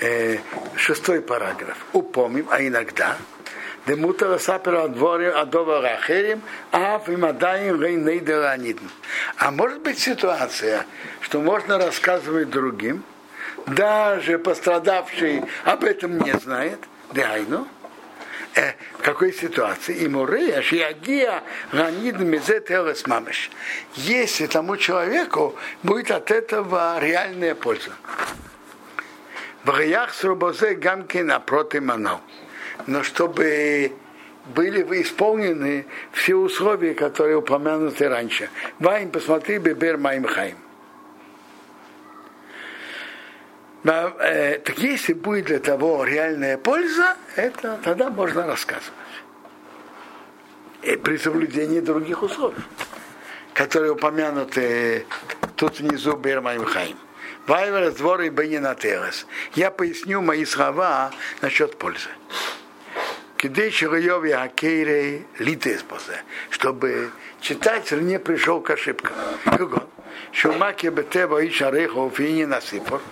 [0.00, 0.38] э,
[0.76, 1.76] шестой параграф.
[1.92, 3.16] Упомним, а иногда
[3.86, 8.84] Демутара сапера дворе адова рахерим, а вимадаем рейнейдеранидн.
[9.36, 10.86] А может быть ситуация,
[11.22, 13.02] что можно рассказывать другим,
[13.66, 16.78] даже пострадавший об этом не знает,
[17.12, 17.66] дайну,
[18.54, 19.96] э, в какой ситуации?
[19.96, 21.42] И мурея, шиагия
[21.72, 23.50] ранид мизет элес мамеш.
[23.94, 27.92] Если тому человеку будет от этого реальная польза.
[29.64, 32.20] В гаях срубозе гамки напротив манал
[32.86, 33.92] но чтобы
[34.54, 38.50] были исполнены все условия, которые упомянуты раньше.
[38.78, 40.56] Ваим, посмотри, Бебер Маим Хайм.
[43.84, 48.92] Э, так если будет для того реальная польза, это тогда можно рассказывать.
[50.82, 52.62] И при соблюдении других условий,
[53.54, 55.06] которые упомянуты
[55.56, 56.96] тут внизу Бер Маим Хайм.
[57.50, 58.30] Вайвер, двор и
[59.56, 61.10] Я поясню мои слова
[61.42, 62.08] насчет пользы
[63.38, 65.82] кидей широёви акейре литес
[66.50, 69.16] чтобы читатель не пришел к ошибкам.
[70.30, 73.02] Шумаки бетева и шарехов и не.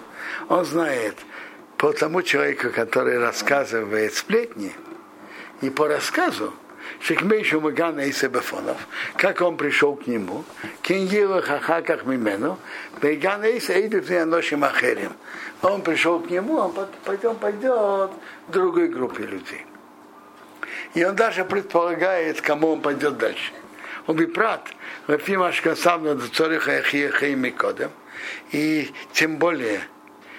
[0.49, 1.17] Он знает
[1.77, 4.73] по тому человеку, который рассказывает сплетни,
[5.63, 6.55] и по рассказу,
[7.01, 8.77] Шекмейшу Магана и Себефонов,
[9.17, 10.45] как он пришел к нему,
[10.83, 12.59] Киньила Хахаках Мимену,
[13.01, 15.13] Бейгана и Сейдев Ношим Ахерим.
[15.63, 16.73] Он пришел к нему, он
[17.05, 18.11] пойдет, пойдет
[18.49, 19.65] к другой группе людей.
[20.95, 23.53] И он даже предполагает, кому он пойдет дальше.
[24.07, 24.69] Он бипрат,
[25.07, 26.81] Рафимашка сам на Цориха
[27.35, 27.91] Микодем.
[28.53, 29.83] И тем более,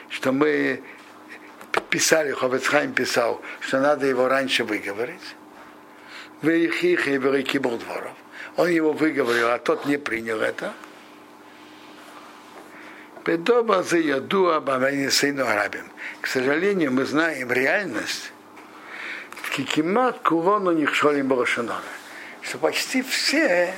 [0.09, 0.81] что мы
[1.89, 5.35] писали, Ховецхайм писал, что надо его раньше выговорить.
[6.41, 8.13] Вейхиха и Верикибл дворов.
[8.57, 10.73] Он его выговорил, а тот не принял это.
[16.21, 18.31] К сожалению, мы знаем реальность,
[19.59, 21.83] кикимат кулону нихшолим барашонара.
[22.41, 23.73] Что почти все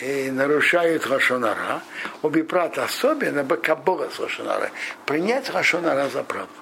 [0.00, 1.82] и нарушают Рашонара,
[2.22, 4.70] обипрат особенно Бакабора с Рашонара,
[5.04, 6.52] принять Рашонара за правду.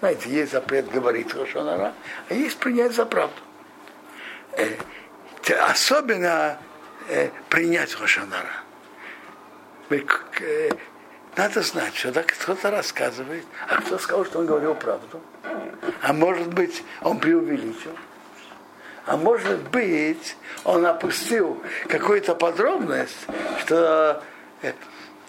[0.00, 1.94] Знаете, есть запрет говорить Рашонара,
[2.28, 3.36] а есть принять за правду.
[5.68, 6.58] Особенно
[7.08, 8.64] э, принять Рашонара.
[9.90, 10.70] Э,
[11.36, 15.20] надо знать, что так кто-то рассказывает, а кто сказал, что он говорил правду.
[16.02, 17.96] А может быть, он преувеличил.
[19.06, 23.26] А может быть, он опустил какую-то подробность,
[23.60, 24.22] что
[24.62, 24.72] э,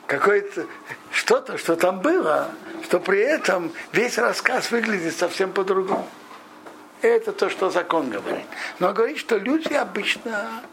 [0.08, 0.66] какое-то
[1.12, 2.52] что-то, что там было,
[2.84, 6.08] что при этом весь рассказ выглядит совсем по-другому.
[7.02, 8.46] Это то, что закон говорит.
[8.80, 10.64] Но говорит, что люди обычно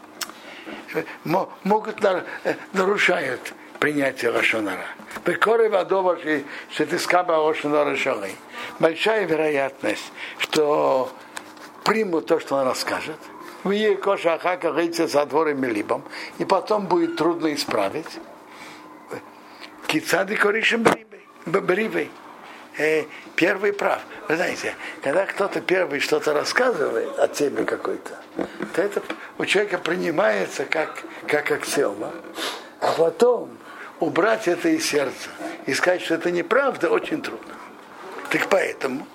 [0.93, 1.03] э,
[1.63, 2.01] могут
[2.73, 4.85] нарушают принятие Рашонара.
[5.25, 8.35] Бекоры водова, что ты скаба Рашонара шалей.
[8.79, 11.11] Большая вероятность, что
[11.83, 13.17] примут то, что он расскажет.
[13.63, 16.03] В ей коша ахака рейца за дворами либом,
[16.37, 18.19] и потом будет трудно исправить.
[19.87, 20.85] Кицады коришем
[21.45, 22.09] бривой.
[22.77, 24.01] Э, первый прав.
[24.27, 28.17] Вы знаете, когда кто-то первый что-то рассказывает о теме какой-то,
[28.73, 29.01] то это
[29.37, 32.11] у человека принимается как, как аксиома.
[32.79, 33.57] А потом
[33.99, 35.29] убрать это из сердца
[35.65, 37.53] и сказать, что это неправда, очень трудно.
[38.29, 39.05] Так поэтому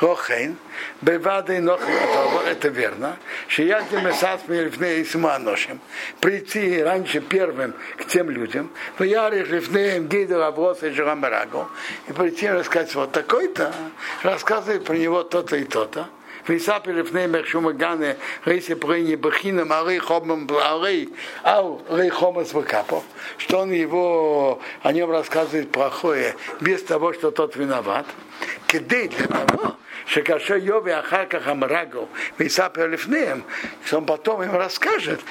[0.00, 0.56] Хохейн,
[1.00, 3.16] Бевады это верно,
[3.48, 5.80] что я демесат мельфне и ношим,
[6.20, 11.68] прийти раньше первым к тем людям, в ярых лифнеем гиду обвоз и жирамарагу,
[12.08, 13.72] и прийти и рассказать вот такой-то,
[14.22, 16.08] рассказывает про него то-то и то-то,
[16.48, 18.06] ויספר לפני מחשום הגנה
[18.46, 21.06] רייסי פריני בחינם ערי חומם ערי
[21.44, 23.02] ау рей хомас выкапов,
[23.38, 28.06] что он его, о нем рассказывает плохое, без того, что тот виноват.
[28.66, 29.76] Кедей для того,
[30.11, 33.43] когда Йови Ахарках Амрагов Висапер Лифнеем,
[33.85, 35.21] что он потом им расскажет,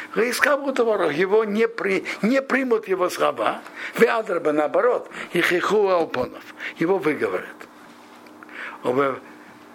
[1.11, 3.61] его не, при, не примут его слова,
[3.99, 6.43] Веадраба наоборот, и Хиху Алпонов,
[6.79, 7.47] его выговорят.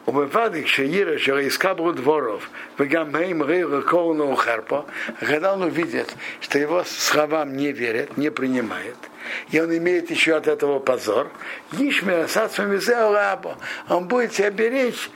[0.07, 2.47] ובוודאי כשירא שהискабру дворов,
[2.79, 4.85] וגם הם рига коуну харпа,
[5.19, 8.97] когда он увидит, что его словам не верят, не принимает,
[9.49, 11.31] и он имеет еще от этого позор,
[13.89, 15.09] он будет себя беречь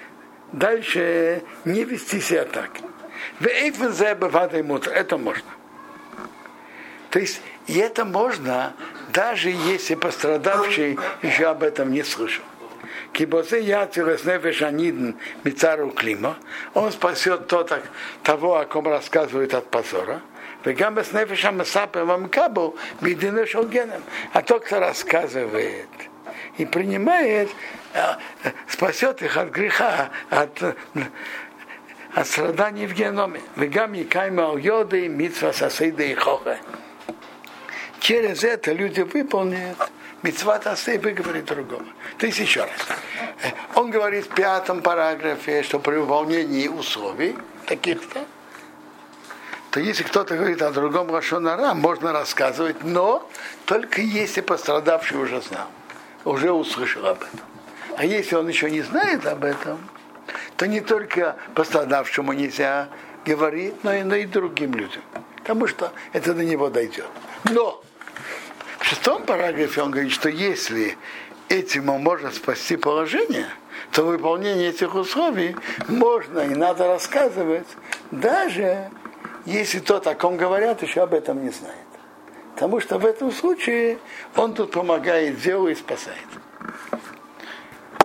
[0.51, 2.71] дальше не вести себя так.
[3.39, 5.51] Это можно.
[7.11, 8.73] То есть, и это можно,
[9.13, 12.43] даже если пострадавший еще об этом не слышал.
[13.13, 15.11] Кибозе Яцилес Нефеш Анидн
[15.43, 16.37] Мицару Клима,
[16.73, 17.83] он спасет то, так,
[18.23, 20.21] того, о ком рассказывает от позора.
[20.65, 24.03] Вегамбес Нефеша Масапе Мамкабу Бидине Шолгеном.
[24.33, 25.87] А тот, кто рассказывает
[26.57, 27.49] и принимает,
[28.67, 30.61] спасет их от греха, от,
[32.13, 33.41] от страданий в геноме.
[33.55, 36.57] Вегам кайма йоды, митва сосейда и хоха.
[37.99, 39.77] Через это люди выполняют
[40.21, 41.85] Мецват Асей выговорит другого.
[42.17, 43.51] То есть еще раз.
[43.75, 48.25] Он говорит в пятом параграфе, что при выполнении условий таких-то,
[49.71, 53.29] то если кто-то говорит о другом Рашонара, можно рассказывать, но
[53.65, 55.67] только если пострадавший уже знал,
[56.25, 57.39] уже услышал об этом.
[57.95, 59.77] А если он еще не знает об этом,
[60.57, 62.89] то не только пострадавшему нельзя
[63.25, 65.03] говорить, но и, но и другим людям.
[65.37, 67.07] Потому что это до него дойдет.
[67.45, 67.81] Но
[68.89, 70.97] шестом параграфе он говорит, что если
[71.47, 73.47] этим может спасти положение,
[73.91, 75.55] то выполнение этих условий
[75.87, 77.67] можно и надо рассказывать,
[78.11, 78.89] даже
[79.45, 81.75] если тот, о ком говорят, еще об этом не знает.
[82.55, 83.99] Потому что в этом случае
[84.35, 86.17] он тут помогает делу и спасает.